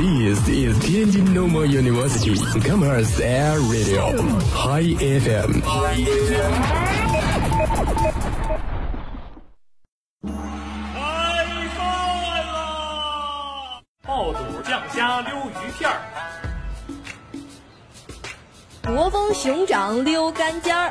[0.00, 2.32] This is Tianjin Normal University
[2.64, 4.16] Commerce Air Radio
[4.48, 5.60] High FM。
[5.60, 5.68] 开
[11.76, 11.84] 饭
[12.46, 13.82] 啦！
[14.06, 16.00] 爆肚酱虾溜鱼片儿，
[18.86, 20.90] 国风熊掌溜干尖儿，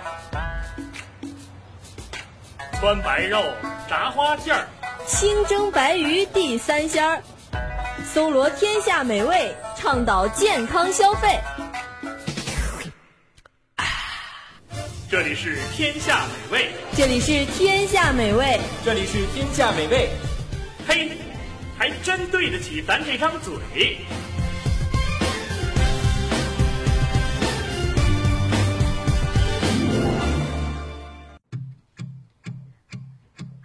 [2.79, 3.41] 川白肉
[3.89, 4.67] 炸花馅儿，
[5.07, 7.23] 清蒸白鱼地三鲜儿，
[8.11, 11.39] 搜罗天下美味，倡导健康消费。
[15.07, 16.71] 这里是天下美味。
[16.97, 20.09] 这里是天下美味，这里是天下美味。
[20.87, 21.11] 嘿，
[21.77, 23.99] 还真对得起咱这张嘴。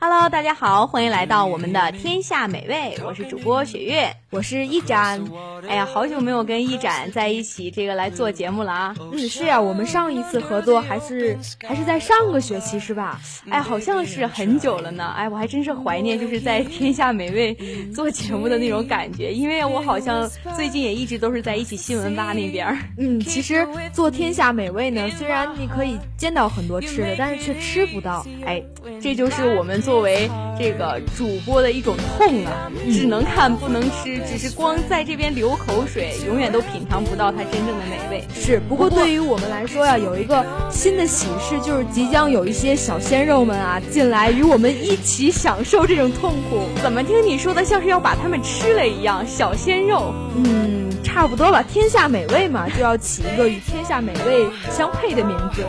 [0.06, 4.14] Hello，大家好，欢迎来到我们的天下美味，我是主播雪月。
[4.28, 5.24] 我是一展。
[5.66, 8.94] 哎呀，好久没有跟一展在一起这个来做节目了啊！
[9.12, 13.18] 嗯，是呀、我们上一次合作还是还是在上个学期是吧？
[13.48, 15.14] 哎，好像是很久了呢。
[15.16, 17.54] 哎，我还真是怀念就是在天下美味
[17.94, 22.76] 做节目的那种感觉，因为我好像最近也一直都是在一起新闻吧那边。
[22.98, 28.26] 嗯，其实做天下美味呢，虽然你可以见到很多吃的，但是却吃不到。
[28.44, 28.62] 哎，
[29.00, 30.28] 这就是我们作为
[30.58, 38.24] 这个主播的一种痛啊，只能看不能吃，只是光在这边流口水，永远都品尝不到它真正的美味。
[38.34, 46.62] 是，不过对于我们来说呀，有一个新的喜事，就是即将有一些小鲜肉们啊进来，与我们一起享受这种痛苦。
[46.82, 49.24] 怎么听你说的像是要把他们吃了一样？
[49.24, 51.62] 小鲜肉，嗯，差不多吧。
[51.62, 55.62] 天下美味嘛，就要起一个与天下美味相配的名字。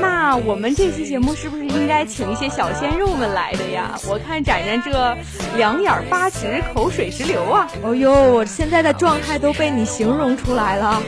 [0.00, 3.98] 那我们这期节目是不是应该请一些小鲜肉们来的呀？
[4.08, 5.16] 我看展展这
[5.56, 7.68] 两眼发直，口水直流啊！
[7.82, 11.02] 哦呦，我现在的状态都被你形容出来了。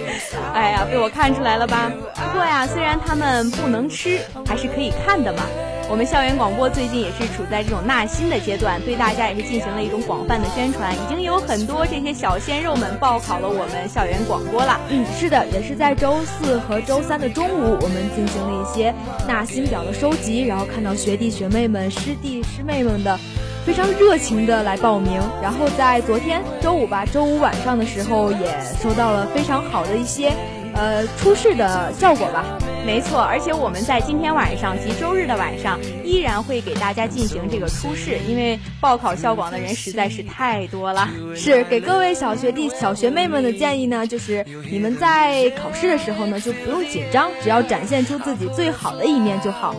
[0.55, 1.91] 哎呀，被我看出来了吧？
[2.15, 5.43] 不过呀，虽然他们不能吃，还是可以看的嘛。
[5.91, 14.79] 我们校园广播最近也是处在这种纳新的阶段，对大家也是进行了一种广泛的宣传，已经有很多这些小鲜肉们报考了我们校园广播了。
[14.89, 18.95] 嗯，是的，也是在周四和周三的中午，我们进行了一些
[19.27, 23.19] 纳新表的收集，然后看到学弟学妹们、师弟师妹们的
[23.67, 30.33] 非常热情的来报名，然后在昨天周五吧，周五晚上的时候也收到了非常好的一些
[30.77, 32.45] 呃初试的效果吧。
[32.85, 41.09] 没错，而且我们在今天晚上及周日的晚上依然会给大家进行这个初试，因为报考校广的人实在是太多了。
[41.37, 49.75] 是给各位小学弟、小学妹们的建议呢，就是你们在考试的时候呢，就不用紧张，只要展现出自己最好的一面就好。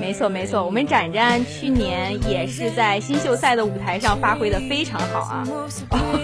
[0.00, 5.44] 没错没错，我们展展去年也是在新秀赛的舞台上发挥的非常好啊。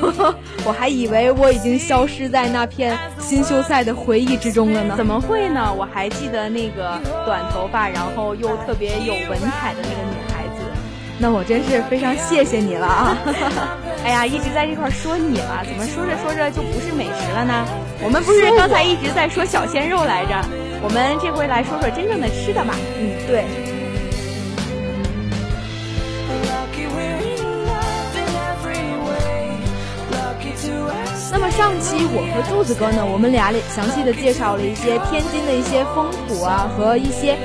[0.65, 4.95] 我还以为我已经消失在那片新秀赛的回忆之中了呢。
[4.97, 5.73] 怎么会呢？
[5.73, 10.63] 我还记得那个短头发，然后又特别有文采的那个女孩子。
[11.19, 13.17] 那我真是非常谢谢你了啊！
[14.05, 17.65] 哎呀，一直在这块说你了，怎么说着说着就不是美食了呢？
[18.03, 20.45] 我们不是刚才一直在说小鲜肉来着？
[20.83, 22.75] 我们这回来说说真正的吃的吧。
[22.99, 23.45] 嗯，对。
[31.31, 37.39] 那么上期我和柱子哥呢，我们俩详细的介绍了一些天津的一些风土啊和一些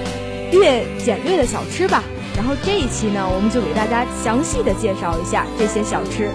[0.51, 2.03] 略简略的小吃吧。
[2.35, 6.29] 然后这一期呢，我们就给大家详细的介绍一下这些小吃。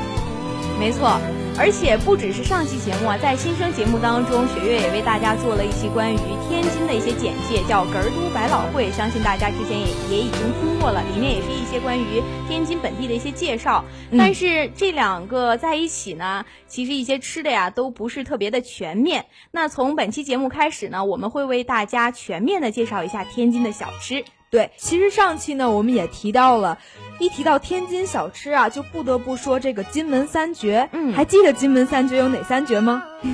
[0.81, 1.21] 没错，
[1.59, 6.17] 而且不只是上期节目啊，在新生节目当中，雪月也为大家做了一期关于
[6.49, 13.85] 天津的一些简介，叫“哏儿都百老汇”，相信大家之前也也已经听过了，里面也是一些关于天津本地的一些介绍。
[14.11, 19.25] 嗯但是这两个在一起呢，其实一些吃的呀都不是特别的全面。
[19.51, 24.25] 那从本期节目开始呢，我们会为大家全面的介绍一下天津的小吃。
[24.51, 26.77] 对，其实上期呢，我们也提到了，
[27.23, 30.89] 一提到天津小吃啊，就不得不说这个金门三绝。
[30.93, 33.05] 嗯还记得金门三绝有哪三绝吗？
[33.23, 33.31] 你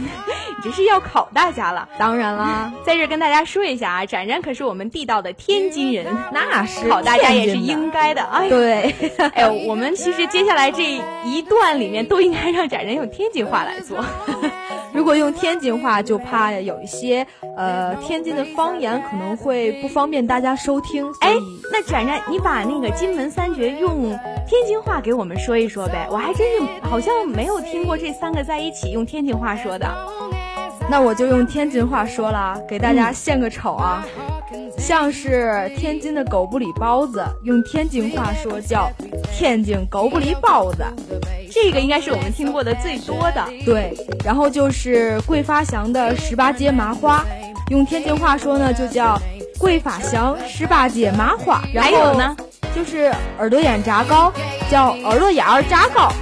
[0.63, 1.89] 这是要考大家了。
[1.99, 8.23] 当然啦， 在这跟大家说一下啊，展展可是我们地道的天津人，那是考大家也是应该的。
[8.23, 8.95] 哎，对，
[9.35, 10.83] 哎呦，我们其实接下来这
[11.25, 14.05] 一段里面都应该让展展用天津话来做。
[14.99, 17.25] 如果用天津话，就怕有一些
[17.57, 21.07] 呃天津的方言可能会不方便大家收听。
[21.21, 21.37] 哎，
[21.73, 24.11] 那展展，你把那个金门三绝用
[24.45, 26.09] 天津话给我们说一说呗？
[26.11, 29.89] 我还真是好像没有听过这三个在一起用天津话说的。
[30.91, 34.05] 那我就用天津话说了，给大嗯家献个丑啊。
[34.79, 38.91] 像是天津的狗不理包子，用天津话说叫
[39.33, 40.85] 天津狗不理包子。
[41.51, 43.45] 这个应该是我们听过的最多的。
[43.65, 43.93] 对，
[44.25, 47.25] 然后就是桂发祥的十八街麻花，
[47.71, 49.21] 用天津话说呢，就叫
[49.59, 51.63] 桂发祥十八街麻花。
[51.73, 52.37] 然后呢，
[52.75, 54.33] 就是耳朵眼炸糕，
[54.71, 56.13] 叫耳朵眼儿炸糕。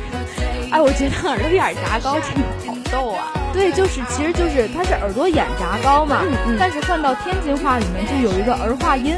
[0.71, 3.33] 哎，我觉得耳朵眼炸糕真的好逗啊！
[3.57, 9.17] 对，就是，其实就是它是耳朵眼炸糕嘛，嗯嗯，但是换到天津话里面就有一个儿化音，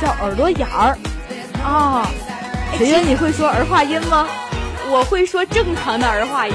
[0.00, 0.96] 叫耳朵眼儿。
[1.64, 2.08] 啊，
[2.78, 4.28] 雪云，你会说儿化音吗？
[4.88, 6.54] 我会说正常的儿化音，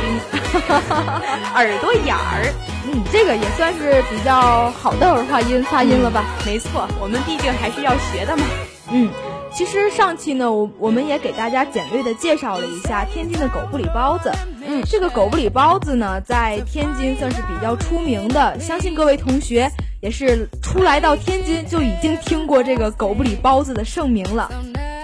[1.53, 2.53] 耳朵眼儿。
[2.85, 6.23] 嗯，这个也算是比较好的儿化音发音了吧？
[6.45, 8.45] 没错，我们毕竟还是要学的嘛。
[8.91, 9.09] 嗯。
[9.57, 14.31] 其实上期呢，我我们也给大家简略的介绍了一下天津的狗不理包子。
[14.63, 19.67] 嗯，这个狗不理包子呢，在天津算是比较出名的，相信各位同学
[19.99, 24.47] 也是初来到天津就已经听过这个狗不理包子的盛名了。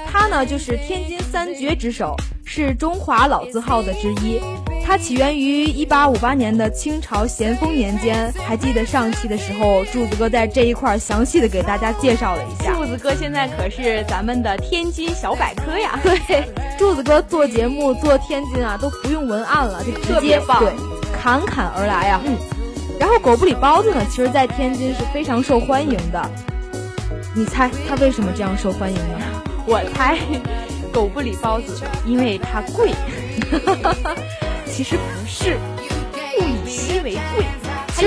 [0.05, 2.15] 它呢，就是天津三绝之首，
[2.45, 4.39] 是中华老字号的之一。
[4.85, 12.73] 它起源于一八五八年的清朝咸丰年间，还记得上期的时候，柱子哥在这一块详细的给大家介绍了一下。
[12.73, 15.97] 柱子哥现在可是咱们的天津小百科呀！
[16.03, 16.43] 对，
[16.77, 20.73] 柱子哥做节目做天津啊，都不用文案了，就直接对
[21.13, 22.21] 侃侃而来啊。
[22.25, 22.35] 嗯，
[22.99, 26.29] 然后狗不理包子呢，其实在天津是非常受欢迎的。
[27.33, 29.15] 你猜它为什么这样受欢迎呢？
[29.65, 30.17] 我猜，
[30.93, 32.91] 狗不理包子，因为它贵。
[34.71, 35.57] 其实不是，
[36.39, 37.45] 物以稀为贵，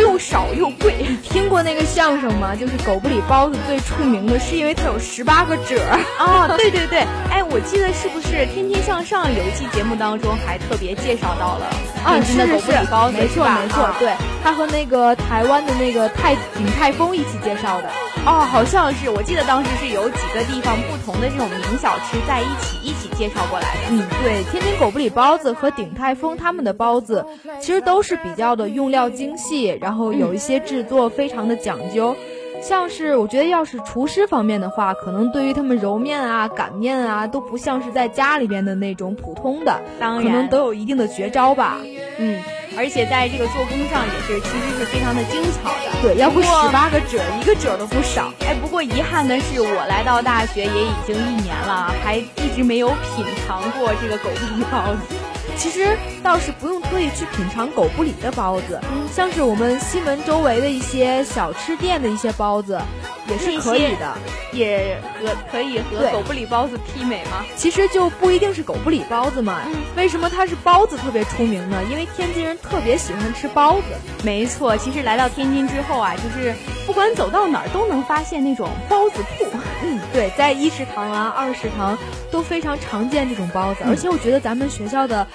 [0.00, 0.94] 又少又贵。
[0.98, 2.54] 你 听过那个相声吗？
[2.54, 6.48] 就是狗不理包子最出名的是因为它有十八个褶儿啊！
[6.56, 7.00] 对对对，
[7.30, 11.66] 哎，我记得是不是《天天向上》有一期节目当中还特别介绍到了
[12.04, 13.16] 天津的狗不理包子？
[13.16, 14.12] 没错没错，对，
[14.42, 17.90] 他和那个台湾的那个泰鼎泰丰一起介绍的。
[18.26, 23.80] 哦，好像是，我记得当时是有几个地方不同的这种名小吃在一起一起介绍过来的。
[23.90, 27.24] 嗯，对，天津狗不理包子和鼎泰丰他们的包子，
[27.60, 32.16] 其实都是比较的用料精细，然后有一些制作非常的讲究。
[32.60, 41.78] 像是我觉得要是厨师方面的话，可能对于他们揉面啊、擀面啊，都不像是在家里边的那种普通的，当然可能都有一定的绝招吧。
[42.18, 42.42] 嗯。
[42.76, 46.02] 而且在这个做工上也是，其实是非常的精巧的。
[46.02, 48.32] 对，要不十八个褶，一个褶都不少。
[48.40, 55.14] 哎，不过遗憾的是，我来到大学也已经一年了，还一直没有品尝过这个狗不理包子。
[55.56, 58.80] 其实倒是不用特意去品尝狗不理的包子，
[59.12, 62.80] 像是我们西门周围的一些小吃店的一些包子。
[63.28, 64.16] 也是可以的，
[64.52, 67.44] 也和可以和狗不理包子媲美吗？
[67.56, 69.62] 其实就不一定是狗不理包子嘛。
[69.96, 71.82] 为什么它是包子特别出名呢？
[71.90, 73.82] 因为天津人特别喜欢吃包子。
[74.22, 76.54] 没错，其实来到天津之后啊，就是
[76.86, 79.44] 不管走到哪儿都能发现那种包子铺。
[79.82, 81.98] 嗯，对，在一食堂啊、二食堂
[82.30, 83.84] 都非常常见这种包子。
[83.84, 85.26] 而且我觉得咱们学校的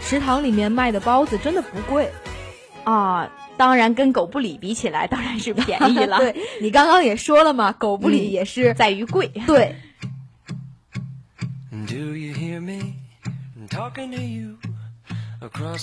[0.00, 2.10] 食堂里面卖的包子真的不贵
[2.82, 3.30] 啊。
[3.56, 6.18] 当然，跟狗不理比起来，当然是便宜了。
[6.34, 9.28] 对你刚刚也说了嘛，狗不理也是在于贵。
[9.46, 9.76] 对。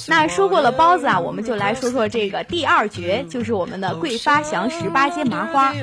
[0.07, 5.73] 那说过了包子啊，我们就来说说这个第二绝，就是我们的桂发祥十八街麻花。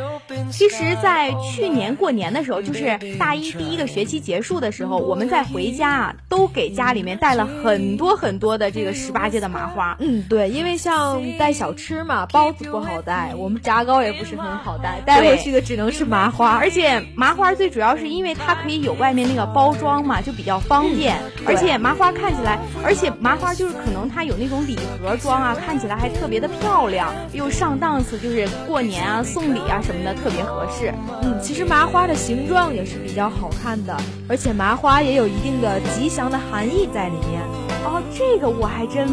[0.50, 9.96] 其实，在去年过年的时候，就是大一第一个学期结束的时候，我们在回家啊，都给家里面带了很多很多的这个十八街的麻花。
[10.00, 16.56] 嗯，对，因为像带小吃嘛，包子不好带，我们炸糕也不是很好带，带回去的只能是麻花。
[16.56, 21.16] 而且麻花最主要是因为它可以有外面那个包装嘛，就比较方便。
[21.46, 23.67] 而且麻花看起来，而且麻花就。
[23.68, 30.90] 就是可能它有那种礼盒装啊，看起来还特别的漂亮，又上档次，就是过年啊送礼啊什么的特别合适。
[31.22, 33.94] 嗯，其实麻花的形状也是比较好看的，
[34.26, 37.42] 而且麻花也有一定的吉祥的含义在里面。
[37.84, 39.06] 哦，这个我还真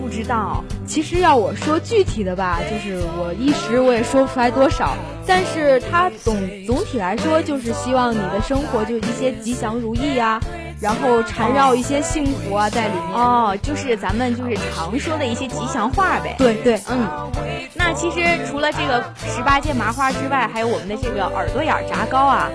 [0.00, 0.64] 不知道。
[0.86, 4.96] 其实要我说具体的吧，就是我一时我也说不出来多少，
[5.26, 6.34] 但是它总
[6.66, 10.40] 总体来说就是希望你的生活就一些吉祥如意呀。
[10.82, 16.34] 然后缠绕一些幸福啊在里面哦，就是咱们就是常说的一些吉祥话呗。
[16.36, 17.30] 对对，嗯。
[17.72, 18.18] 那其实
[18.50, 22.50] 除了这个十八件麻花之外，还有我们的这个耳朵眼炸糕啊，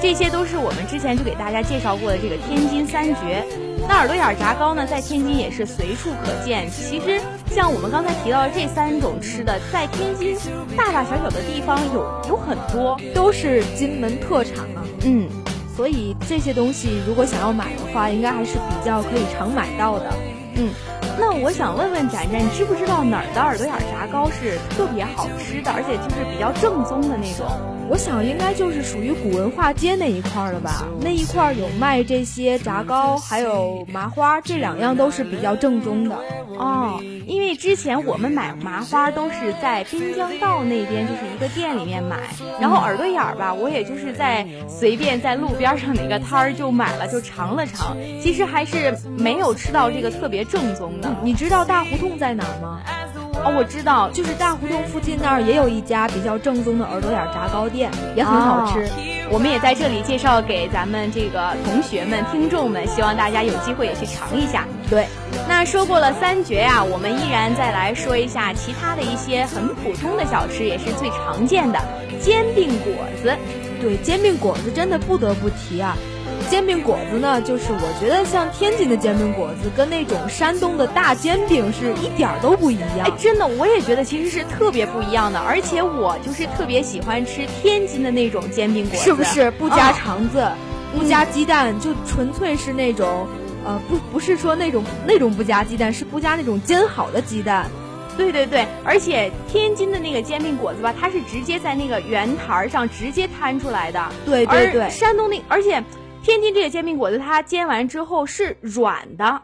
[0.00, 3.42] 这些都是我们之前就给大家介绍过的这个天津三绝。
[3.88, 6.70] 那耳朵眼炸糕呢，在天津也是随处可见。
[6.70, 7.18] 其实
[7.50, 10.36] 像我们刚才提到的这三种吃的，在天津
[10.76, 14.84] 大大小小的地方有有很多，都是金门特产啊。
[15.04, 15.26] 嗯。
[15.80, 20.12] 所以这些东西如果想要买的话，应该还是比较可以常买到的。
[20.56, 20.68] 嗯，
[21.18, 27.48] 那我想问问展展，你知不知道哪儿的耳朵眼炸糕是特别好吃的，而且就是比较正宗的那种？
[27.90, 36.16] 我想应该就是属于古文化街那一块儿了吧，那一块儿有卖这些炸糕，还有麻花，这两样都是比较正宗的。
[36.56, 42.16] 哦，因为之前我们买麻花都是在滨江道那边，就是一个店里面买，
[42.60, 51.12] 然后耳朵眼儿吧，我也就是在随便在路边上哪个摊儿就买了，就尝了尝，其实还是没有吃到这个特别正宗的。
[51.24, 52.80] 你知道大胡同在哪儿吗？
[53.44, 58.88] 哦，我知道，就是大胡同附近那儿也有一家比较正宗的耳朵眼炸糕店，也很好吃。
[59.30, 64.66] 我们也在这里介绍给咱们这个同学们、听众们，希望大家有机会也去尝一下。
[64.88, 65.06] 对，
[65.48, 71.78] 那说过了三绝呀，我们依然再来说一下其他的一些很普通的小吃，也是最常见的
[72.20, 72.92] 煎饼果
[73.22, 73.34] 子。
[73.80, 75.96] 对，煎饼果子真的不得不提啊。
[76.50, 83.02] 煎饼果子呢，就是我觉得像天津的煎饼果子跟那种山东的大煎饼是一点儿都不一样。
[83.04, 85.38] 哎，真的，我也觉得其实是特别不一样的。
[85.38, 90.44] 而且我就是特别喜欢吃天津的那种煎饼果子，是不是不加肠子，
[90.92, 93.28] 不加鸡蛋，就纯粹是那种，
[93.64, 97.70] 呃，不不是说那种那种不加鸡蛋，是不加那种煎好的鸡蛋。
[98.16, 104.04] 对对对，而且天津的那个煎饼果子吧，它是直接在那个圆台上直接摊出来的。
[104.26, 105.80] 对对对，山东那而且。
[106.22, 109.42] 天津这个煎饼果子，它煎完之后是软的。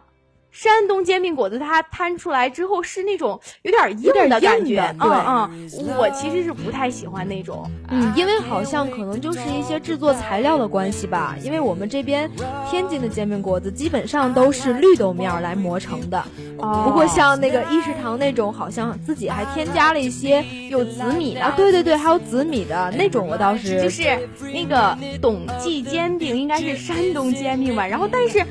[0.51, 12.31] 山东煎饼果子，它摊出来之后是那种有点硬的感觉，嗯，嗯，我其实是不太喜欢那种，嗯，因为好像可能就是一些制作材料的关系吧，因为我们这边
[12.71, 16.25] 天津的煎饼果子基本上都是绿豆面来磨成的，
[16.57, 24.19] 哦，不过像那个一食堂那种，好像自己还添加了一些有紫米的，对对对，还有紫米的那种，我倒是就是
[24.55, 28.43] 那个董记煎饼应该是山东煎饼吧，然后但是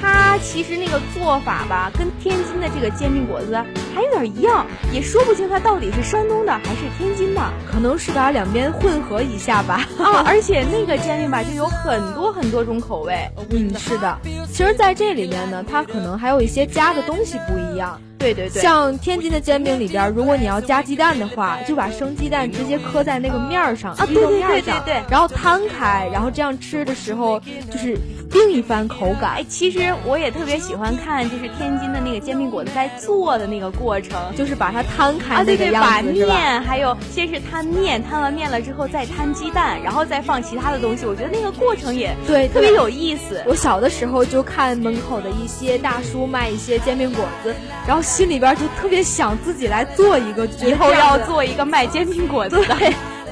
[0.00, 1.48] 它其实那个做法。
[1.48, 3.54] 法吧，跟天津的这个煎饼果子
[3.94, 9.86] 还有点一样，也说不清它到底是山东的还是天津的，可能是把两边混合一下吧。
[9.98, 13.14] 啊 而且那个煎饼吧就有很多很多种口味。
[13.50, 14.18] 嗯，是的。
[14.52, 18.00] 其实，在这里面呢，它可能还有一些加的东西不一样。
[18.18, 27.96] 对对对，像天津的煎饼里边，如果你要加鸡蛋的话，就把生鸡蛋直接磕在那个面儿上，啊，对对对对对，然后摊开，然后这样吃的时候就是
[28.32, 29.34] 另一番口感。
[29.36, 43.40] 哎，其实我也特别喜欢看，就是天津的那个煎饼果子在做的那个过程，就是把它摊开啊，对对，把面还有先是摊面，摊完面了之后再摊鸡蛋，然后再放其他的东西，我觉得那个过程也对特别有意思。
[43.46, 47.54] 我小的时候就看门口的一些大叔卖一些煎饼果子，
[47.86, 48.02] 然后。
[48.08, 52.74] 心里边就特别想自己来做一个，以后要做一个卖煎饼果子的，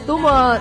[0.06, 0.58] 多么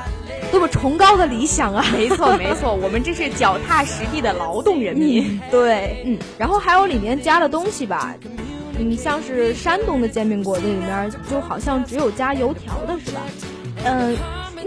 [0.51, 1.85] 多么崇高的理想啊！
[1.91, 5.39] 没错没错，我们这是脚踏实地的劳动人民。
[5.51, 8.15] 对，嗯，然后还有里面加的东西吧，
[8.79, 13.21] 嗯，像是山东的煎饼果子里面，就好像只有加油条的是吧？
[13.83, 14.15] 嗯。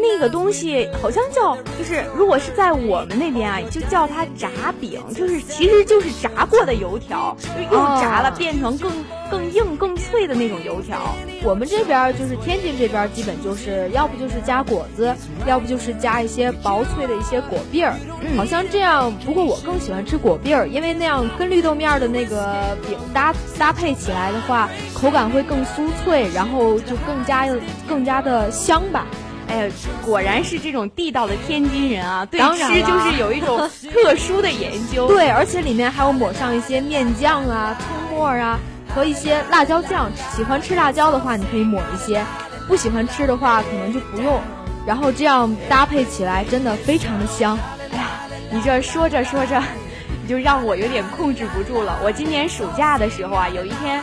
[0.01, 7.37] 那个东西好像叫，就是如果是在我们那边啊，就叫它炸饼，就是其实就是炸过的油条，
[7.71, 8.93] 又炸了变成更
[9.31, 11.15] 更硬更脆的那种油条。
[11.43, 15.15] 我们这边就是天津这边，基本就是要不就是加果子，
[15.47, 17.95] 要不就是加一些薄脆的一些果篦儿，
[18.37, 19.13] 好像这样。
[19.25, 27.47] 不过我更喜欢吃果篦儿，因为那样跟绿豆面的那个饼搭搭配起来的话，口感会更酥脆，然后就更加
[27.89, 29.07] 更加的香吧。
[29.49, 29.73] 哎呀，
[30.05, 32.25] 果然是这种地道的天津人啊！
[32.31, 33.59] 对吃就是有一种
[33.93, 35.09] 特殊的研究。
[35.09, 38.59] 对，而且里面还有抹上一些面酱啊、葱末啊
[38.95, 40.11] 和一些辣椒酱。
[40.37, 42.21] 喜欢吃辣椒的话，你可以抹一些；
[42.69, 44.41] 不喜欢吃的话，可能就不用。
[44.87, 47.59] 然后这样搭配起来，真的非常的香。
[47.93, 48.11] 哎呀，
[48.51, 49.63] 你这说着说着，
[50.23, 51.99] 你就让我有点控制不住了。
[52.05, 54.03] 我今年暑假的时候啊，有一天。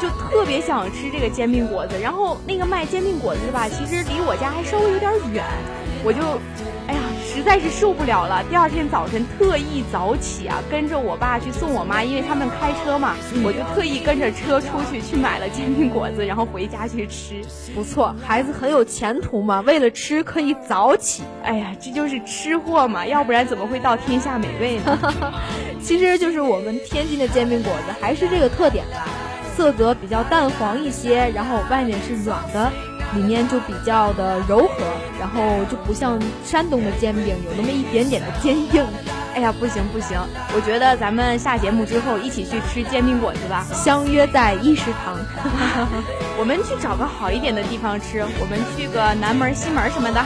[0.00, 5.44] 就特别想吃这个煎饼果子，然后那个卖煎饼果子的吧，其实离我家还稍微有点远，
[6.04, 6.22] 我就，
[6.86, 8.42] 哎呀，实在是受不了了。
[8.48, 17.42] 第二天早晨特意早起啊，跟着我爸去送我妈，因为他们开车嘛，我就特意跟着车出去去买了煎饼果子，然后回家去吃。
[17.74, 21.24] 不错，孩子很有前途嘛，为了吃可以早起。
[21.42, 25.14] 哎呀，这就是吃货嘛，要不然怎么会到天下美味呢？
[25.82, 29.08] 其实就是我们天津的煎饼果子还是这个特点吧。
[29.58, 32.70] 色泽比较淡黄一些，然后外面是软的，
[33.16, 34.84] 里面就比较的柔和，
[35.18, 38.86] 然后就不像山东的煎饼有那么一点点的 坚硬。
[39.34, 40.18] 哎呀，不行不行，
[40.54, 45.16] 我觉得咱们下节目之后一起去吃煎饼果子吧，相约在一食堂。
[46.38, 50.20] 我们去找个好一点的地方吃，我们去个南门、西门什么的。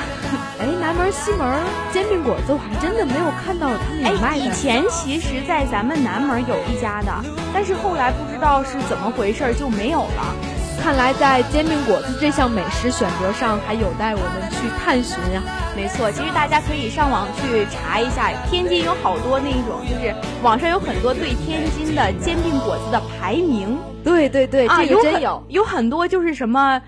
[0.59, 1.61] 哎，南门、西门
[1.93, 4.45] 煎饼果子我还真的没有看到他们有卖的。
[4.45, 7.13] 以前其实，在咱们南门有一家的，
[7.53, 10.52] 但是后来不知道是怎么回事就没有了。
[10.81, 15.43] 看来在煎饼果子这项美食选择上，还有待我们去探寻呀。
[15.77, 23.79] 没错，其实大家可以上网去查一下，天津有好多那种，就是网上有很多对天津的煎饼果子的排名。
[24.05, 26.81] 对对对，这个真有，有很多就是什么。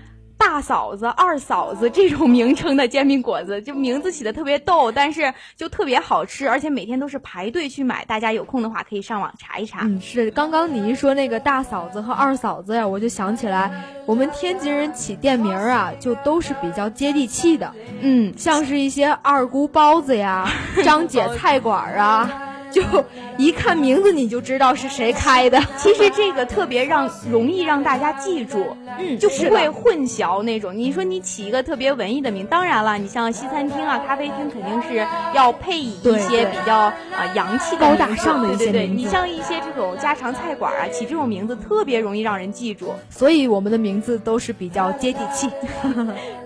[0.45, 8.05] 大嫂子、二嫂子这种名称的煎饼果子，就名字起的特别逗，但是就特别好吃，而且每天都是排队去买。
[8.05, 9.79] 大家有空的话可以上网查一查。
[9.81, 10.29] 嗯，是。
[10.29, 13.71] 刚刚你一说那个大嫂子和二嫂子呀，我就想起来，
[14.05, 17.73] 我们天津人起店名啊，就都是比较接地气的。
[18.01, 20.47] 嗯，像是一些二姑包子呀、
[20.85, 22.41] 张姐菜馆啊。
[22.75, 23.05] 就
[23.37, 25.63] 一看名字你就知道是谁开的。
[25.77, 30.75] 其实这个特别让容易让大家记住，嗯，就不会混淆那种。
[30.77, 36.93] 你说你起一个特别文艺的名，当然了，你像西餐厅啊、咖啡厅肯定是要配以一些比较啊
[37.33, 42.93] 洋气、高大上的一些对对，你像一些这种家常菜馆啊，起这种名字特别容易让人记住。
[43.09, 45.49] 所以我们的名字都是比较接地气。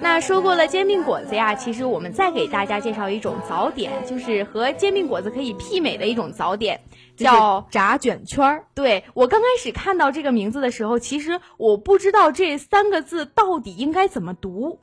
[0.00, 6.80] 那说过了煎饼果子呀，其实我们再给大家介绍一种早点，就是和煎饼果子可以媲美的一种早点，
[7.16, 8.66] 叫炸卷圈儿。
[8.74, 14.78] 对我刚开始看到这个名字的时候，其实我不知道这三个字到底应该怎么读。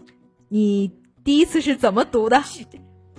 [0.49, 0.91] 你
[1.23, 2.43] 第一次是怎么读的？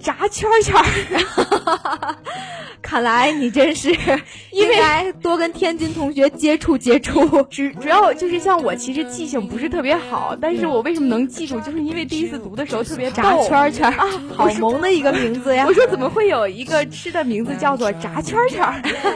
[0.03, 2.17] 炸圈圈儿，
[2.83, 3.91] 看来你真是
[4.53, 7.27] 应该多跟天津同学接触接触。
[7.51, 15.65] 主主要就是像我，其实记性不是特别好，但是我为什么能记住，就是因为第一次读的时候特别炸圈圈啊，好萌的一个名字呀！
[15.67, 18.61] 我说怎么会有一个吃的名字叫做炸圈圈？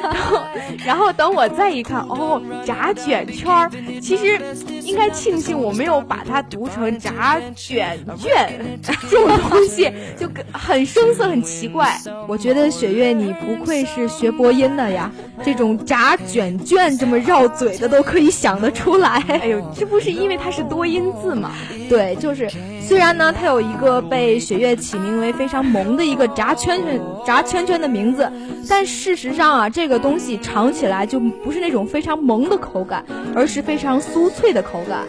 [0.02, 0.42] 然后，
[0.86, 3.70] 然后等我再一看，哦，炸卷圈儿，
[4.00, 4.40] 其实
[4.82, 10.44] 应该庆幸我没有把它读成炸卷卷这种东西，就跟。
[10.70, 11.98] 很生涩，很奇怪。
[12.28, 15.10] 我觉得雪月，你不愧是学播音的呀，
[15.44, 19.22] 这种炸卷卷这么绕嘴的都可以想得出来。
[19.28, 21.50] 哎呦，这不是因为它是多音字吗？
[21.88, 22.48] 对，就是
[22.80, 28.30] 虽然呢，它有一个被雪月起名为非常萌的一个炸圈圈、炸圈圈的名字，
[28.68, 35.04] 但事实上啊，这个东西尝起来就不是那种非常萌的口感，而是非常酥脆的口感。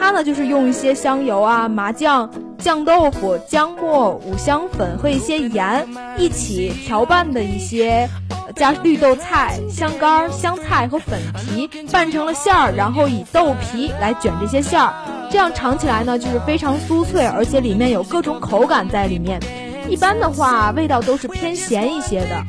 [0.00, 8.08] 它呢，就是用一些香油啊、麻酱、酱豆腐、姜末、五香粉和一些盐一起调拌的一些，
[8.56, 14.94] 加绿豆菜、香干、香菜和粉皮拌成了馅儿，然后以豆皮来卷这些馅儿，
[15.30, 19.38] 这样尝起来呢，就是非常酥脆，而且里面有各种口感在里面。
[19.86, 22.42] 一般的话，味道都是偏咸一些的。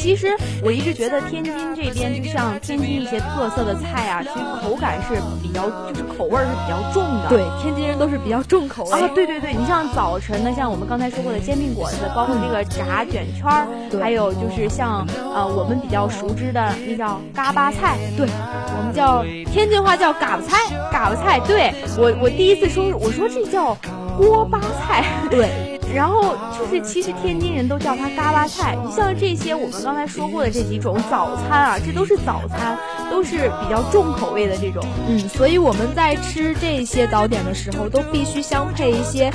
[0.00, 0.28] 嗯，其实
[0.64, 7.28] 我一直觉得天津这边就像天津一些特色的菜啊，其实口感是比较，就是口味是比较重的。
[7.28, 9.08] 对，天津人都是比较重口味啊。
[9.14, 13.66] 对对对，你像早晨的，像我们刚才说过的煎饼果子，包括这个炸卷圈儿，
[14.00, 20.56] 还有就是像呃我们比较熟知的那叫嘎巴菜，对，我们叫天津话叫嘎巴菜，
[20.90, 21.40] 嘎巴菜。
[21.40, 23.76] 对我我第一次说，我说这叫
[24.20, 25.80] 锅巴菜，对。
[25.92, 28.78] 然后就是，其实天津人都叫它嘎巴菜。
[28.86, 32.78] 你像这些我们刚才说过的这几种早餐啊，这都是早餐，
[33.10, 34.80] 都是比较重口味的这种。
[35.08, 39.32] 嗯，所以我们在吃这些早点的时候，都必须相配一些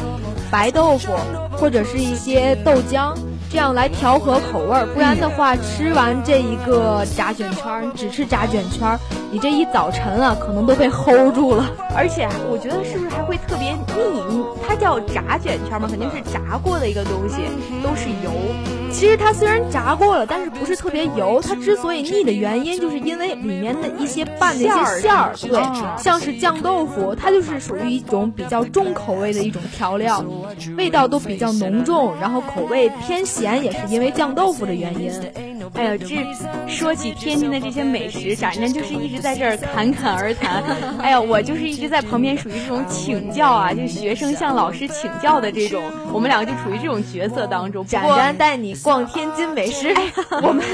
[0.50, 1.12] 白豆腐
[1.52, 3.14] 或者是一些豆浆。
[3.56, 9.00] 这样来调和口味儿，不然的话，吃完这一个炸卷圈儿，只吃炸卷圈儿，
[9.32, 11.64] 你这一早晨啊，可能都被齁住了。
[11.96, 14.44] 而且我觉得是不是还会特别腻？
[14.68, 17.48] 它叫炸卷圈嘛，肯定是炸过的一个东西，
[17.82, 18.30] 都是油。
[18.92, 21.42] 其实它虽然炸过了，但是不是特别油。
[21.42, 30.24] 它之所以腻的原因，就是因为里面的一些拌的一些馅儿，对，像是酱豆腐，它就是属于一种比较重口味的一种调料，
[30.78, 35.12] 味道都比较浓重，然后口味偏咸，也是因为酱豆腐的原因。
[35.76, 36.26] 哎呀，这
[36.68, 40.64] 说起天津的这些美食，展展就是一直在这儿侃侃而谈。
[41.00, 45.84] 哎呀，我就是一直在旁边属于这种请教啊，就学生向老师请教的这种，
[46.14, 47.86] 我们两个就处于这种角色当中。
[47.86, 49.94] 展展带你逛天津美食，
[50.42, 50.66] 我们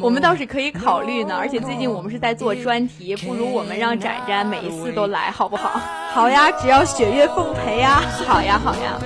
[0.00, 1.36] 我们倒是可以考虑呢。
[1.36, 5.80] 而且最近我们是在做专题，不如我们让展展每一次都来，好不好？
[6.12, 8.02] 好呀，只要雪月奉陪呀。
[8.26, 8.98] 好呀，好呀。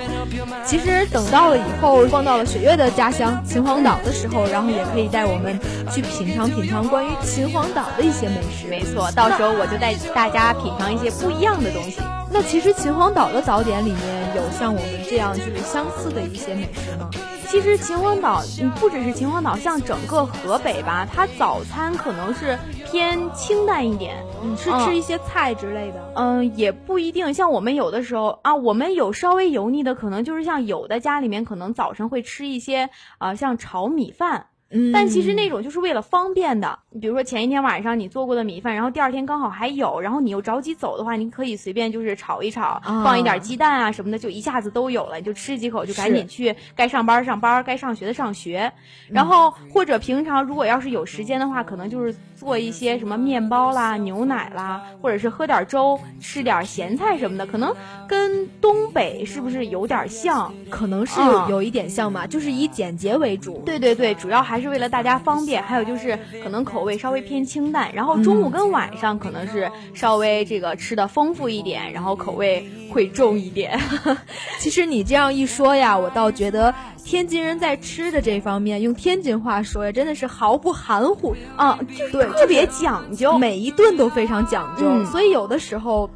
[0.65, 5.59] 其实等到了以后，逛到了雪月的家乡秦皇岛的时候，然后也可以带我们
[5.91, 8.67] 去品尝品尝关于秦皇岛的一些美食。
[8.67, 11.99] 没错，到时候我就带大家品尝一些不一样的东西。
[12.37, 17.09] 那其实秦皇岛的早点里面有像我们这样就是相似的一些美食吗？
[17.47, 22.59] 其实秦皇岛，嗯，不只是秦皇岛，像整个河北吧，它早餐可能是
[22.91, 26.11] 偏清淡一点，嗯，是吃一些菜之类的。
[26.17, 27.33] 嗯，也不一定。
[27.33, 34.47] 像我们有的时候啊，我们有稍微油腻的，可能就是像有的家里面可能早晨会吃一些啊，像炒米饭。
[34.91, 48.69] 但其实那种就是为了方便的，比如说前一天晚上你做过的米饭，然后第二天刚好还有，然后你又着急走的话，你可以随便就是炒一炒，放一点鸡蛋啊什么的，就一下子都有了，你就吃几口就赶紧去该上班上班，该上学的上学。
[49.07, 57.73] 然后或者平常如果要是有时间的话，可能就是做一些什么面包啦、牛奶啦，或者是喝点粥，吃点咸菜什么的，可能
[58.09, 60.53] 跟东北是不是有点像？
[60.69, 63.61] 可能是有有一点像吧，就是以简洁为主。
[63.65, 64.65] 对对对，主要还是。
[64.65, 73.77] 是为了大家方便，还有就是可能口味稍微偏清淡，然后中午跟晚上可能是稍微这个吃的丰富一点，然后口味会重一点。
[74.59, 81.77] 其实你这样一说呀，我倒觉得天津人在吃的这方面，用天津话说呀，真的是毫不含糊啊，
[82.13, 86.09] 对，特别讲究，每一顿都非常讲究，所以有的时候。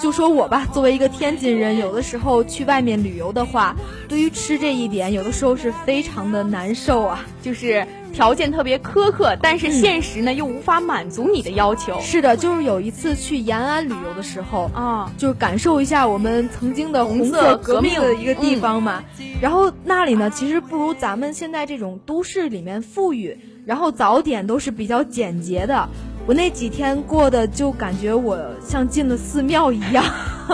[0.00, 3.74] 就说我吧，作为一个天津人，有的时候去外面旅游的话，
[4.08, 7.24] 对于吃这一点，有的时候是非常的难受啊。
[7.42, 11.98] 就是条件特别苛刻，但是现实呢又无法满足你的要求。
[12.00, 19.02] 是的，就是有一次去延安旅游的时候啊，就是感受一下我们曾经的红色革命的一个地方嘛。
[19.40, 25.88] 然后那里呢，其实不如咱们现在这种都市里面富裕，然后早点都是比较简洁的。
[26.28, 30.04] 我那几天过的就感觉我像进了寺庙一样，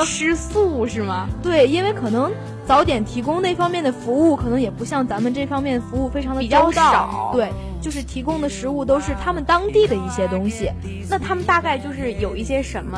[0.07, 1.29] 吃素是吗？
[1.43, 2.31] 对，因为可能
[2.65, 7.33] 早点提供那方面的服务，可能也不像咱们这方面服务非常的周到。
[7.33, 7.51] 对，
[7.83, 10.71] 就是提供的食物都是他们当地的一些东西。
[11.11, 12.97] 那他们大概就是有一些什么？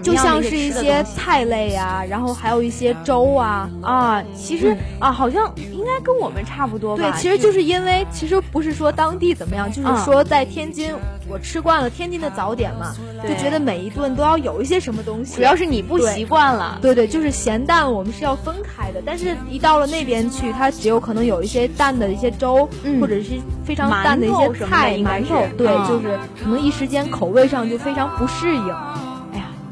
[0.00, 7.02] 就像是一些菜类啊，然后还有一些粥啊啊，其实啊，好像应该跟我们差不多吧。
[7.02, 10.94] 对，其实就是因为其实不是说当地怎么样，就是说在天津，
[11.28, 12.94] 我吃惯了天津的早点嘛，
[13.28, 15.36] 就觉得每一顿都要有一些什么东西。
[15.36, 16.78] 主要是你不习惯了。
[16.80, 22.68] 对对，就是咸淡我们是要分开的，但是一到了那边去，它只有可能有一些淡的一些粥，
[23.00, 28.74] 或者是非常淡的一些菜馒头，对，就是可能一时间口味上就非常不适应。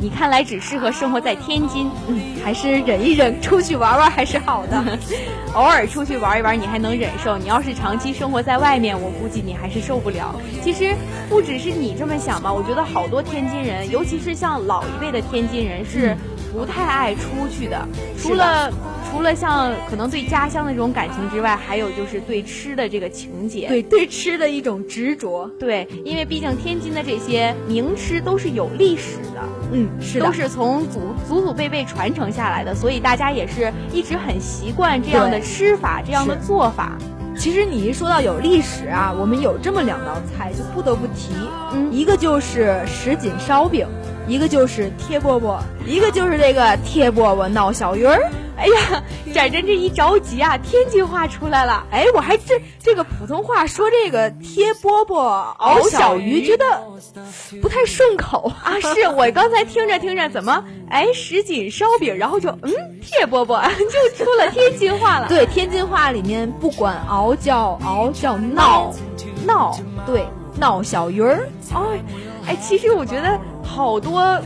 [0.03, 4.99] 你看来只适合生活在天津，嗯，还是忍一忍，出去玩玩还是好的。
[5.53, 10.35] 偶尔出去玩一玩，你还能忍受；你要是长期生活在外面，我估计你还是受不了。
[10.63, 10.95] 其实
[11.29, 16.17] 不只是你这么想吧，我觉得好多天津人，尤其是像老一辈的天津人，是
[16.53, 18.71] 不太爱出去的，除了。
[19.13, 25.51] 除了像可能对家乡的这种感情之外，还有就是对吃的这个情节，对对吃的一种执着。
[25.59, 30.27] 对，因为毕竟天津的这些名吃都是有历史的，嗯，是的。
[30.27, 36.97] 都是从祖祖祖辈辈传承下来的，所以大家也是一直很习惯这样的吃法，这样的做法。
[37.37, 41.33] 其实你一说到有历史啊，我们有这么两道菜就不得不提，
[41.73, 43.89] 嗯，一个就是什锦烧饼，
[44.27, 48.31] 一个就是贴饽饽，一个就是这个贴饽饽闹小鱼儿。
[48.57, 49.03] 哎呀，
[49.33, 51.83] 展展这一着急啊，天津话出来了。
[51.91, 56.65] 哎，我还这这个普通话说这个贴饽饽熬小鱼，觉得
[57.63, 58.79] 不太顺口啊。
[58.95, 65.27] 是我刚才听着听着，怎么哎什锦烧饼，然后就嗯贴饽饽 就出了天津话了。
[65.27, 68.95] 对，天津话里面不管熬叫熬叫闹
[69.47, 70.27] 闹，对
[70.59, 71.49] 闹小鱼儿。
[71.73, 71.81] 哎
[72.49, 74.39] 哎，其实我觉得好多。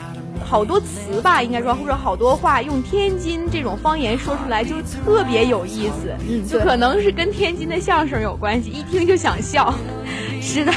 [0.44, 6.14] 好多词吧，应该说或者好多话，用天津这种方言说出来就特别有意思。
[6.28, 9.72] 嗯，就可能是跟天津的相声有关系，一听就想笑。
[10.42, 10.72] 是的，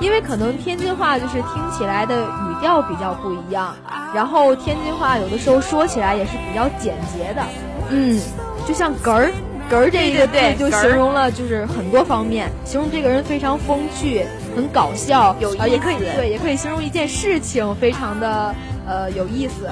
[0.00, 3.74] 因为可能天津话就是听起来的语调比较不一样，
[4.14, 7.42] 然后天津话有的时候说起来也是比较简洁的。
[7.90, 8.20] 嗯，
[8.68, 9.32] 就像“哏儿
[9.70, 14.24] ”“哏儿”这一个字就形容了就是很多方面，形容这个人非常风趣、
[14.56, 18.54] 很搞笑，有也可以对，也可以形容一件事情非常的。
[18.90, 19.68] 呃，有意思，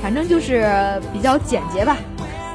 [0.00, 0.70] 反正就是
[1.12, 1.96] 比较简洁吧。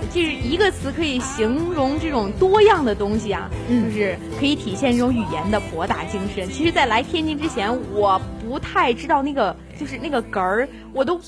[0.09, 6.47] 就是一个词可以形容这种多样的东西啊，就是可以体现这种语言的博大精深。
[6.49, 11.19] 其实，在来天津之前，我不太知道那个就是那个哏儿，我都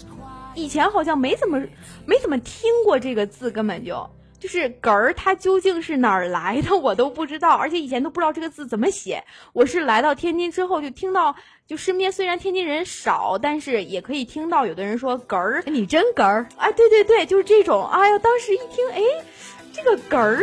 [0.55, 1.59] 以前好像没怎么
[2.05, 4.09] 没怎么听过这个字，根本就。
[4.43, 9.23] 就是“哏儿”，它究竟是哪儿来的，我都不知道，而且以前都不知道这个字怎么写。
[9.53, 11.33] 我是来到天津之后，就听到，
[11.65, 17.87] 就身边虽然天津人少，但是也可以听到有的人说“哏儿”，你真哏儿，哎，对对对，就是这种。
[17.87, 19.01] 哎呀，当时一听，哎，
[19.73, 20.39] 这个哏儿。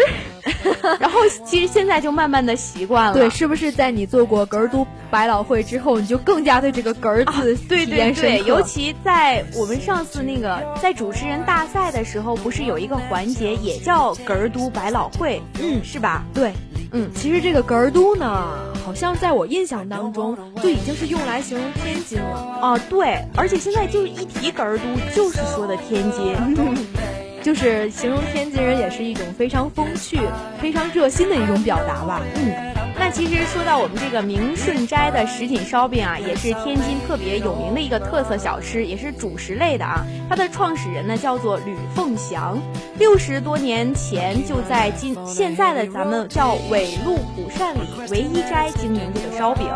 [0.99, 3.15] 然后其实现在就慢慢的习惯了。
[3.15, 16.25] 对，是不是在你做过哏儿都百老汇之后，你就更加对这个哏儿字对对对，尤其在我们上次那个在主持人大赛的时候，不是有一个环节也叫哏儿都百老汇，嗯，是吧？
[16.35, 16.53] 对，
[16.93, 18.49] 嗯，其实这个哏儿都呢，
[18.85, 22.79] 好像在我印象当中就已经是用来形容天津了啊。
[22.89, 26.35] 对，而且现在就一提哏儿都，就是说的天津。
[27.43, 30.21] 就是形容天津人也是一种非常风趣、
[30.61, 32.21] 非常热心的一种表达吧。
[32.37, 32.53] 嗯，
[32.99, 40.05] 那其实说到我们这个明顺斋的什锦烧饼啊，也是天津特别有名的一个特色小吃，也是主食类的啊。
[40.29, 42.61] 它的创始人呢叫做吕凤祥，
[42.99, 49.67] 六十多年前就在今现在的咱们叫纬路古善里唯一斋经营这个烧饼。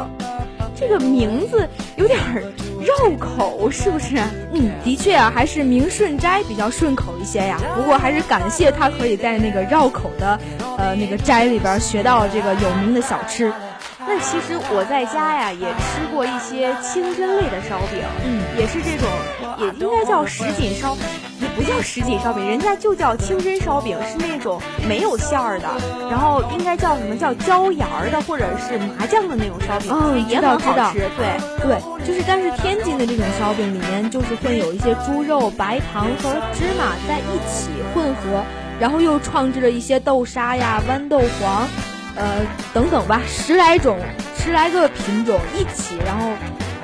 [0.77, 2.19] 这个名字有点
[2.81, 4.17] 绕口，是不是？
[4.53, 7.59] 嗯，的确啊，还是明顺斋比较顺口一些呀。
[7.77, 10.39] 不过还是感谢他可以在那个绕口的，
[10.77, 13.53] 呃，那个斋里边学到了这个有名的小吃。
[14.07, 19.09] 那其实我在家呀也吃过一些清真类的烧饼，嗯，也是这种，
[19.59, 20.95] 也应该叫什锦烧，
[21.41, 25.69] 也不叫什锦烧饼，人家就叫清真烧饼，是那种没有馅儿的，
[26.11, 38.45] 然后应该叫什么叫椒盐儿的或者是麻酱的那种烧饼，哦，也很好吃，对对，就是但是天津的这种烧饼里面就是会有一些猪肉、白糖和芝麻在一起混合，
[38.79, 41.67] 然后又创制了一些豆沙呀、豌豆黄。
[42.17, 43.99] 呃，等等吧，十来种，
[44.39, 46.31] 十来个品种一起，然后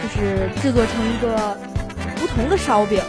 [0.02, 1.56] 就是制作成一个
[2.16, 3.00] 不同的烧饼，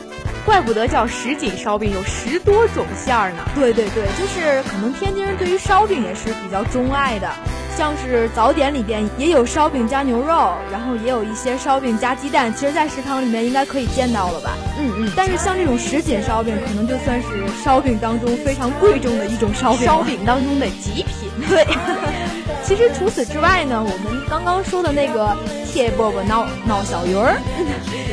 [0.45, 3.43] 怪不得叫什锦烧饼，有十多种馅儿呢。
[3.55, 7.29] 对对对，就是可能天津人对于烧饼也是比较钟爱的，
[7.77, 14.51] 像是早点里边也有烧饼加牛肉，然后也有一些烧饼加鸡蛋，其实，在食堂里面应该可以见到了吧？
[14.79, 15.11] 嗯嗯。
[15.15, 17.27] 但是像这种什锦烧饼，可能就算是
[17.63, 21.29] 烧饼当中非常贵重的一种烧饼，烧饼当中的极品。
[21.49, 21.65] 对。
[22.63, 27.35] 其实除此之外呢，我们刚刚说的那个铁饽饽闹闹小鱼儿，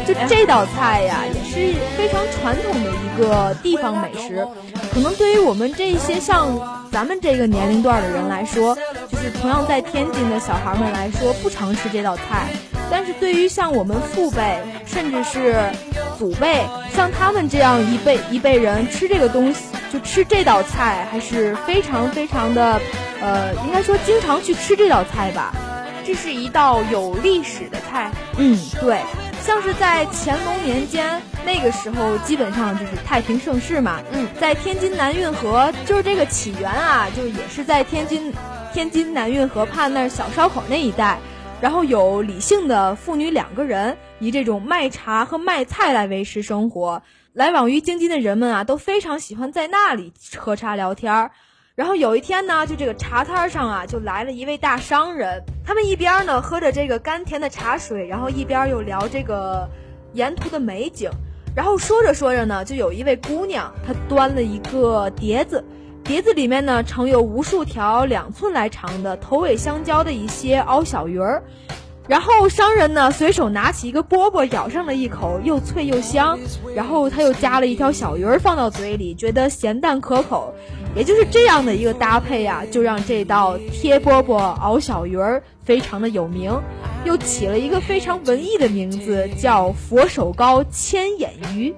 [0.09, 4.49] 就这道菜呀，也是非常传统的一个地方美食。
[4.95, 6.59] 可能对于我们这些像
[6.91, 8.75] 咱们这个年龄段的人来说，
[9.13, 12.47] 就是同样在天津的小孩们来说，不常吃这道菜。
[12.91, 15.57] 但是对于像我们父辈，甚至是
[16.19, 16.65] 祖辈，
[16.97, 19.61] 像他们这样一辈一辈人吃这个东西，
[19.93, 22.81] 就吃这道菜，还是非常非常的。
[23.21, 25.53] 呃，应该说经常去吃这道菜吧，
[26.07, 28.11] 这是一道有历史的菜。
[28.39, 29.01] 嗯，对，
[29.49, 33.99] 像是在乾隆年间那个时候，基本上就是太平盛世嘛。
[34.13, 38.31] 嗯，在天津南运河，就是这个起源啊，就也是在天津
[38.75, 41.19] 天津南运河畔那儿小烧烤那一带。
[41.63, 47.03] 然后有李姓的妇女两个人，以这种卖茶和卖菜来维持生活。
[47.33, 51.31] 来往于京津的人们啊，都非常喜欢在那里喝茶聊天儿。
[51.79, 55.45] 然后有一天呢，就这个茶摊上啊，就来了一位大商人。
[55.65, 59.69] 他们一边呢喝着这个甘甜的茶水，然后一边又聊这个
[60.13, 61.09] 沿途的美景。
[61.55, 65.65] 然后说着说着呢，就有一位姑娘，她端了一个碟子，
[66.03, 71.45] 碟子里面呢盛有无数条两寸来长的头尾相交的一些凹小鱼儿。
[72.09, 76.39] 然后商人呢随手拿起一个饽饽，咬上了一口，又脆又香。
[76.75, 80.55] 然后他又夹了一条小鱼儿放到嘴里，觉得咸淡可口。
[80.97, 86.53] 也就是这样的一个搭配呀，就让这道贴饽饽熬小鱼儿非常的有名，
[87.05, 91.75] 又起了一个非常文艺的名字，叫佛手糕千眼鱼。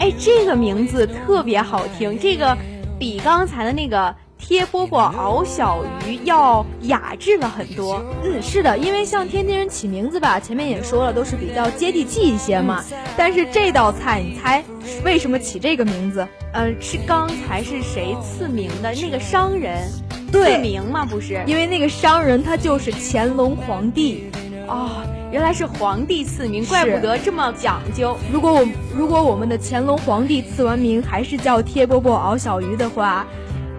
[0.00, 2.56] 哎，这个名字特别好听，这个
[2.98, 4.14] 比刚才的那个。
[4.40, 12.82] 贴饽饽熬小鱼要雅致了很多，嗯，是的，因为像天津人起名字吧，前面也说了，都是比较接地气一些嘛。
[13.16, 14.64] 但是这道菜，你猜
[15.04, 16.26] 为什么起这个名字？
[16.52, 18.92] 呃，是刚才是谁赐名的？
[18.94, 19.88] 那个商人
[20.32, 21.04] 赐名吗？
[21.04, 24.30] 不是，因为那个商人他就是乾隆皇帝。
[24.66, 28.16] 哦，原来是皇帝赐名，怪不得这么讲究。
[28.32, 33.24] 如果我如果我们的乾隆皇帝赐完名还是叫贴饽饽熬小鱼的话。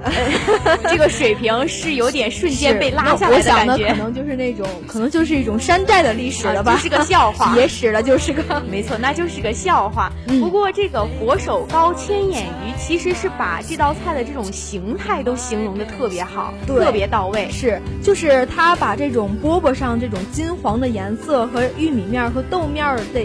[0.90, 10.12] 这个水平是有点瞬间被拉下来的感觉，可能就是那种，可能就是一种山寨的历史了吧，就是个笑话， 野史了，就是个， 没错，那就是个笑话。
[10.40, 17.50] 不过这个佛手糕千眼鱼其实是把这道菜的这种形态都形容的特别好，特别到位。
[17.52, 23.22] 是，就是他把这种饽饽上这种金黄的颜色和玉米面和豆面的。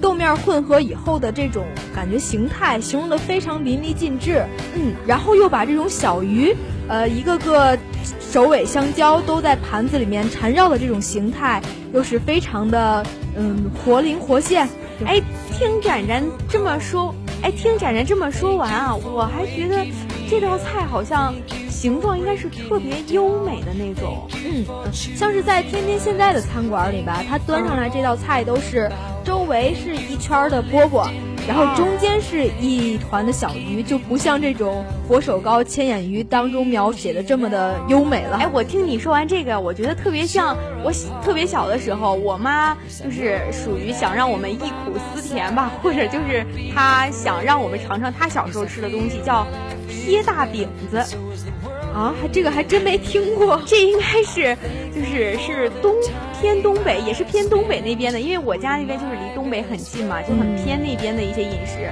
[0.00, 4.44] 豆面混合以后的这种感觉形态，形容的非常淋漓尽致。
[4.74, 6.54] 嗯，然后又把这种小鱼，
[6.88, 7.76] 呃，一个个
[8.20, 11.60] 首尾相交，都在盘子里面缠绕的这种形态，
[11.92, 13.04] 又是非常的
[13.36, 14.68] 嗯活灵活现。
[15.04, 15.20] 哎，
[15.52, 19.86] 听展展这么说，哎，听展展这么说完啊，我还觉得
[20.28, 21.34] 这道菜好像
[21.70, 24.28] 形状应该是特别优美的那种。
[24.44, 28.90] 嗯，像是在天津现在的餐馆里吧，它端上来这道菜都是
[29.24, 31.08] 周围是一圈的饽饽。
[31.46, 38.36] 然后中间是一团的小鱼，就不像这种佛手糕、千眼鱼当中描写的这么的优美了。
[38.36, 40.92] 哎，我听你说完这个，我觉得特别像我
[41.24, 49.46] 特别小的时候，我妈就是属于想让我们忆苦思甜吧，或者就是她想让我们尝尝她小时候吃的东西，叫
[50.08, 50.96] 贴大饼子。
[51.94, 54.56] 啊，还这个还真没听过， 这应该是，
[54.94, 55.94] 就是是东
[56.40, 61.90] 偏东北，也是偏东北那边的，因为我家那边就是离东北很近嘛，就很偏那边的一些饮食。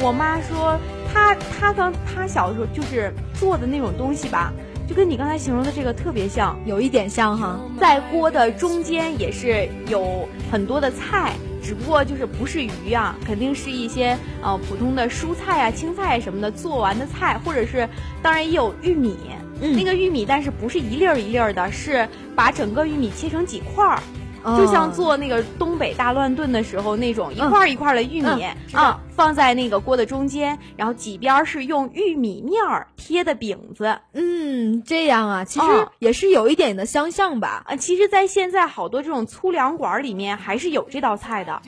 [0.00, 0.78] 我妈说，
[1.12, 4.52] 她她刚她小的时候就是做的那种东西吧，
[4.86, 11.32] 就跟你刚才形容的这个特别像，有一点像哈，在锅的中间也是有很多的菜，
[11.68, 17.86] 只不过就是不是鱼啊，肯定是一些呃普通的蔬菜啊、青菜什么的做完的菜，或者是
[18.22, 19.14] 当然也有玉米。
[19.60, 24.00] 那个玉米，但是不是一粒儿一粒儿的，是把整个玉米切成几块儿，
[24.44, 33.98] 就像做那个东北大乱炖的时候那种一块儿一块儿的玉米啊，放在那个锅的中间，然后几边是用玉米面儿贴的饼子。
[34.12, 35.66] 嗯，这样啊，其实
[35.98, 37.64] 也是有一点的相像吧。
[37.66, 41.60] 啊，其实，在现在好多这种粗粮馆里面，还是有这道菜的。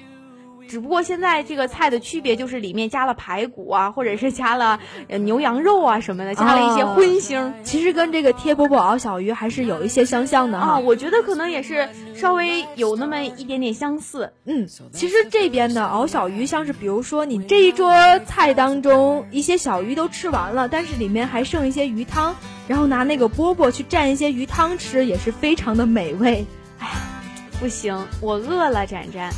[0.70, 4.78] 只不过现在这个菜的区别就是里面加了排骨啊，或者是加了
[5.09, 7.52] 牛羊肉啊什么的，加了一些荤腥。
[7.64, 10.78] 其实跟这个贴饽饽熬小鱼还是有一些相像的啊。
[10.78, 14.33] 我觉得可能也是稍微有那么一点点相似。
[14.44, 22.37] 嗯，其实这边的熬小鱼，像是比如说你这一桌菜当中一些小鱼都吃完了，但是里面还剩一些鱼汤，
[22.68, 26.46] 然后拿那个饽饽去蘸一些鱼汤吃，也是非常的美味。
[26.78, 26.92] 哎呀，
[27.59, 29.33] 不行，我饿了，展展。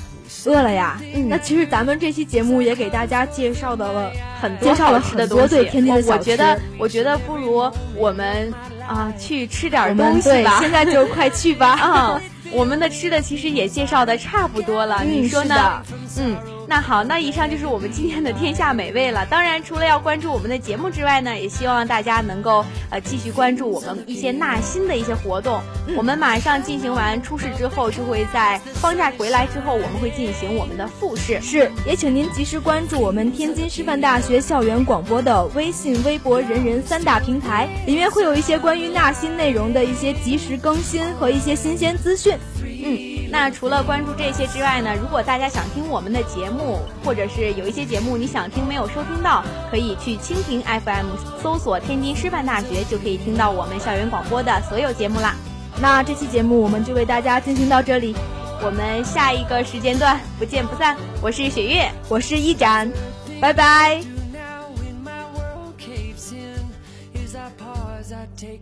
[0.46, 6.18] 饿了呀，那其实咱们这期节目也给大家介绍到了很多介绍了很多对天津的小吃。
[6.18, 8.52] 我觉得，我觉得不如我们
[8.86, 10.58] 啊去吃点东西吧。
[10.60, 11.78] 现在就快去吧。
[11.82, 12.20] 嗯，
[12.52, 15.82] 我们的吃的其实也介绍的差不多了，你说呢？
[16.18, 16.36] 嗯。
[16.72, 19.26] 那好，那以上就是我们今天的天下美味了。
[19.26, 25.60] 当然，除了要关注我们的节目之外呢，也希望大家能够呃继续关注我们一些纳新的一些活动。
[25.94, 31.38] 我们马上进行完初试之后，就会在放假回来之后，我们会进行我们的复试。
[31.42, 42.34] 是，也请您及时关注我们天津师范大学校园广播的微信、微博、人人三大平台，里面会有一些关于纳新内容的一些及时更新和一些新鲜资讯。
[42.64, 43.11] 嗯。
[43.32, 44.94] 那除了关注这些之外呢？
[45.00, 51.06] 如果大家想听我们的节目，或者是有一些节目你想听没有收听到，可以去蜻蜓 FM
[51.42, 55.34] 搜索天津师范大学，就可以听到我们校园广播的所有节目啦。
[55.80, 58.14] 那这期节目我们就为大家进行到这里，
[58.62, 60.94] 我们下一个时间段不见不散。
[61.22, 62.92] 我是雪月，我是一展，
[63.40, 64.11] 拜拜。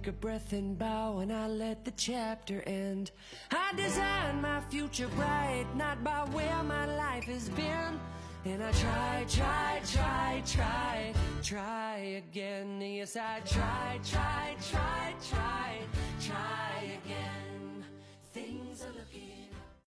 [0.01, 3.11] Take a breath and bow and I let the chapter end.
[3.51, 8.01] I design my future bright, not by where my life has been.
[8.47, 12.81] And I try, try, try, try, try again.
[12.81, 15.79] Yes, I try, try, try, try,
[16.23, 17.85] try again.
[18.33, 19.30] Things are looking